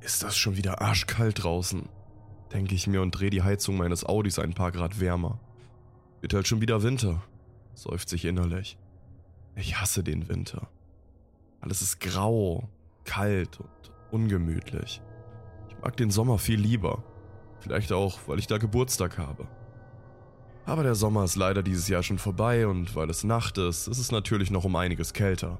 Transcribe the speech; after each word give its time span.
Ist 0.00 0.22
das 0.22 0.36
schon 0.36 0.56
wieder 0.56 0.80
arschkalt 0.80 1.44
draußen? 1.44 1.88
Denke 2.52 2.74
ich 2.74 2.86
mir 2.86 3.02
und 3.02 3.12
drehe 3.12 3.30
die 3.30 3.42
Heizung 3.42 3.76
meines 3.76 4.04
Audis 4.04 4.38
ein 4.38 4.54
paar 4.54 4.72
Grad 4.72 4.98
wärmer. 4.98 5.38
Wird 6.20 6.34
halt 6.34 6.48
schon 6.48 6.60
wieder 6.60 6.82
Winter, 6.82 7.22
seufzt 7.74 8.08
sich 8.08 8.24
innerlich. 8.24 8.78
Ich 9.56 9.78
hasse 9.78 10.02
den 10.02 10.28
Winter. 10.28 10.68
Alles 11.60 11.82
ist 11.82 12.00
grau, 12.00 12.68
kalt 13.04 13.60
und 13.60 13.92
ungemütlich. 14.10 15.02
Ich 15.68 15.76
mag 15.82 15.96
den 15.96 16.10
Sommer 16.10 16.38
viel 16.38 16.58
lieber. 16.58 17.04
Vielleicht 17.60 17.92
auch, 17.92 18.20
weil 18.26 18.38
ich 18.38 18.46
da 18.46 18.56
Geburtstag 18.56 19.18
habe. 19.18 19.46
Aber 20.64 20.82
der 20.82 20.94
Sommer 20.94 21.24
ist 21.24 21.36
leider 21.36 21.62
dieses 21.62 21.88
Jahr 21.88 22.02
schon 22.02 22.18
vorbei 22.18 22.66
und 22.66 22.94
weil 22.96 23.10
es 23.10 23.22
Nacht 23.24 23.58
ist, 23.58 23.86
ist 23.86 23.98
es 23.98 24.12
natürlich 24.12 24.50
noch 24.50 24.64
um 24.64 24.76
einiges 24.76 25.12
kälter. 25.12 25.58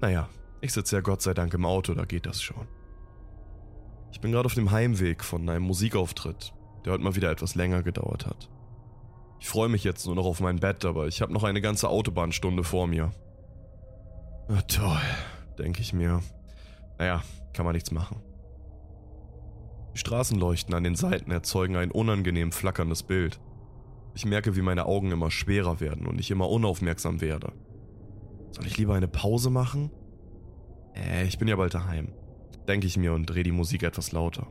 Naja, 0.00 0.28
ich 0.60 0.72
sitze 0.72 0.96
ja 0.96 1.02
Gott 1.02 1.22
sei 1.22 1.34
Dank 1.34 1.54
im 1.54 1.64
Auto, 1.64 1.94
da 1.94 2.04
geht 2.04 2.26
das 2.26 2.40
schon. 2.40 2.66
Ich 4.14 4.20
bin 4.20 4.30
gerade 4.30 4.46
auf 4.46 4.54
dem 4.54 4.70
Heimweg 4.70 5.24
von 5.24 5.46
einem 5.48 5.64
Musikauftritt, 5.64 6.54
der 6.84 6.92
heute 6.92 7.02
mal 7.02 7.16
wieder 7.16 7.32
etwas 7.32 7.56
länger 7.56 7.82
gedauert 7.82 8.26
hat. 8.26 8.48
Ich 9.40 9.48
freue 9.48 9.68
mich 9.68 9.82
jetzt 9.82 10.06
nur 10.06 10.14
noch 10.14 10.24
auf 10.24 10.38
mein 10.38 10.60
Bett, 10.60 10.84
aber 10.84 11.08
ich 11.08 11.20
habe 11.20 11.32
noch 11.32 11.42
eine 11.42 11.60
ganze 11.60 11.88
Autobahnstunde 11.88 12.62
vor 12.62 12.86
mir. 12.86 13.10
Na 14.48 14.62
toll, 14.62 15.00
denke 15.58 15.80
ich 15.80 15.92
mir. 15.92 16.22
Naja, 16.96 17.24
kann 17.54 17.64
man 17.64 17.74
nichts 17.74 17.90
machen. 17.90 18.22
Die 19.94 19.98
Straßenleuchten 19.98 20.74
an 20.74 20.84
den 20.84 20.94
Seiten 20.94 21.32
erzeugen 21.32 21.74
ein 21.74 21.90
unangenehm 21.90 22.52
flackerndes 22.52 23.02
Bild. 23.02 23.40
Ich 24.14 24.24
merke, 24.24 24.54
wie 24.54 24.62
meine 24.62 24.86
Augen 24.86 25.10
immer 25.10 25.32
schwerer 25.32 25.80
werden 25.80 26.06
und 26.06 26.20
ich 26.20 26.30
immer 26.30 26.48
unaufmerksam 26.48 27.20
werde. 27.20 27.52
Soll 28.52 28.66
ich 28.66 28.78
lieber 28.78 28.94
eine 28.94 29.08
Pause 29.08 29.50
machen? 29.50 29.90
Äh, 30.94 31.26
ich 31.26 31.36
bin 31.36 31.48
ja 31.48 31.56
bald 31.56 31.74
daheim 31.74 32.12
denke 32.68 32.86
ich 32.86 32.96
mir 32.96 33.12
und 33.12 33.26
drehe 33.26 33.42
die 33.42 33.52
Musik 33.52 33.82
etwas 33.82 34.12
lauter. 34.12 34.46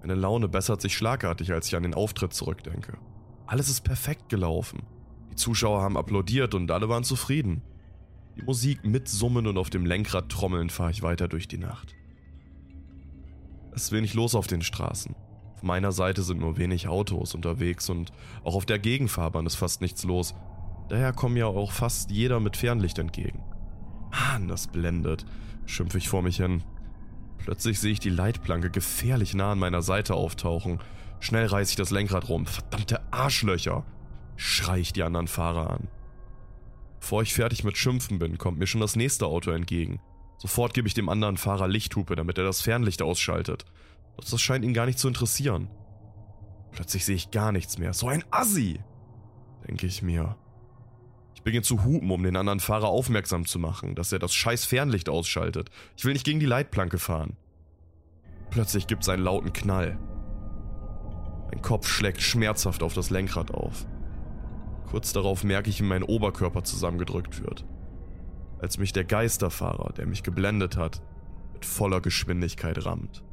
Meine 0.00 0.14
Laune 0.14 0.48
bessert 0.48 0.80
sich 0.80 0.96
schlagartig, 0.96 1.52
als 1.52 1.68
ich 1.68 1.76
an 1.76 1.84
den 1.84 1.94
Auftritt 1.94 2.34
zurückdenke. 2.34 2.98
Alles 3.46 3.68
ist 3.68 3.82
perfekt 3.82 4.28
gelaufen. 4.28 4.82
Die 5.30 5.36
Zuschauer 5.36 5.80
haben 5.80 5.96
applaudiert 5.96 6.54
und 6.54 6.70
alle 6.70 6.88
waren 6.88 7.04
zufrieden. 7.04 7.62
Die 8.36 8.42
Musik 8.42 8.84
mitsummen 8.84 9.46
und 9.46 9.58
auf 9.58 9.70
dem 9.70 9.86
Lenkrad 9.86 10.28
trommeln 10.28 10.70
fahre 10.70 10.90
ich 10.90 11.02
weiter 11.02 11.28
durch 11.28 11.48
die 11.48 11.58
Nacht. 11.58 11.94
Es 13.74 13.84
ist 13.84 13.92
wenig 13.92 14.14
los 14.14 14.34
auf 14.34 14.46
den 14.46 14.62
Straßen. 14.62 15.14
Auf 15.54 15.62
meiner 15.62 15.92
Seite 15.92 16.22
sind 16.22 16.40
nur 16.40 16.56
wenig 16.56 16.88
Autos 16.88 17.34
unterwegs 17.34 17.88
und 17.88 18.12
auch 18.42 18.56
auf 18.56 18.66
der 18.66 18.78
Gegenfahrbahn 18.78 19.46
ist 19.46 19.54
fast 19.54 19.80
nichts 19.80 20.02
los. 20.04 20.34
Daher 20.88 21.12
kommt 21.12 21.36
ja 21.36 21.46
auch 21.46 21.72
fast 21.72 22.10
jeder 22.10 22.40
mit 22.40 22.56
Fernlicht 22.56 22.98
entgegen. 22.98 23.41
Mann, 24.32 24.48
das 24.48 24.66
blendet, 24.66 25.26
schimpfe 25.66 25.98
ich 25.98 26.08
vor 26.08 26.22
mich 26.22 26.38
hin. 26.38 26.62
Plötzlich 27.36 27.78
sehe 27.78 27.92
ich 27.92 28.00
die 28.00 28.08
Leitplanke 28.08 28.70
gefährlich 28.70 29.34
nah 29.34 29.52
an 29.52 29.58
meiner 29.58 29.82
Seite 29.82 30.14
auftauchen. 30.14 30.78
Schnell 31.20 31.44
reiße 31.44 31.72
ich 31.72 31.76
das 31.76 31.90
Lenkrad 31.90 32.30
rum. 32.30 32.46
Verdammte 32.46 33.02
Arschlöcher! 33.12 33.84
Schrei 34.36 34.78
ich 34.78 34.94
die 34.94 35.02
anderen 35.02 35.28
Fahrer 35.28 35.68
an. 35.68 35.88
Bevor 36.98 37.20
ich 37.20 37.34
fertig 37.34 37.62
mit 37.62 37.76
Schimpfen 37.76 38.18
bin, 38.18 38.38
kommt 38.38 38.58
mir 38.58 38.66
schon 38.66 38.80
das 38.80 38.96
nächste 38.96 39.26
Auto 39.26 39.50
entgegen. 39.50 40.00
Sofort 40.38 40.72
gebe 40.72 40.88
ich 40.88 40.94
dem 40.94 41.10
anderen 41.10 41.36
Fahrer 41.36 41.68
Lichthupe, 41.68 42.16
damit 42.16 42.38
er 42.38 42.44
das 42.44 42.62
Fernlicht 42.62 43.02
ausschaltet. 43.02 43.66
Doch 44.16 44.24
das 44.24 44.40
scheint 44.40 44.64
ihn 44.64 44.72
gar 44.72 44.86
nicht 44.86 44.98
zu 44.98 45.08
interessieren. 45.08 45.68
Plötzlich 46.70 47.04
sehe 47.04 47.16
ich 47.16 47.30
gar 47.30 47.52
nichts 47.52 47.76
mehr. 47.76 47.92
So 47.92 48.08
ein 48.08 48.24
Assi! 48.30 48.80
Denke 49.68 49.86
ich 49.86 50.00
mir. 50.00 50.36
Ich 51.42 51.44
beginne 51.44 51.64
zu 51.64 51.82
hupen, 51.82 52.08
um 52.12 52.22
den 52.22 52.36
anderen 52.36 52.60
Fahrer 52.60 52.86
aufmerksam 52.86 53.46
zu 53.46 53.58
machen, 53.58 53.96
dass 53.96 54.12
er 54.12 54.20
das 54.20 54.32
scheiß 54.32 54.64
Fernlicht 54.64 55.08
ausschaltet. 55.08 55.70
Ich 55.96 56.04
will 56.04 56.12
nicht 56.12 56.24
gegen 56.24 56.38
die 56.38 56.46
Leitplanke 56.46 57.00
fahren. 57.00 57.36
Plötzlich 58.50 58.86
gibt 58.86 59.02
es 59.02 59.08
einen 59.08 59.24
lauten 59.24 59.52
Knall. 59.52 59.98
Mein 61.50 61.60
Kopf 61.60 61.88
schlägt 61.88 62.22
schmerzhaft 62.22 62.84
auf 62.84 62.94
das 62.94 63.10
Lenkrad 63.10 63.50
auf. 63.50 63.86
Kurz 64.88 65.12
darauf 65.12 65.42
merke 65.42 65.68
ich, 65.68 65.80
wie 65.80 65.84
mein 65.84 66.04
Oberkörper 66.04 66.62
zusammengedrückt 66.62 67.42
wird. 67.42 67.64
Als 68.60 68.78
mich 68.78 68.92
der 68.92 69.02
Geisterfahrer, 69.02 69.92
der 69.94 70.06
mich 70.06 70.22
geblendet 70.22 70.76
hat, 70.76 71.02
mit 71.54 71.66
voller 71.66 72.00
Geschwindigkeit 72.00 72.86
rammt. 72.86 73.24